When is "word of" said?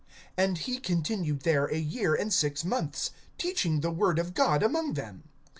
3.91-4.33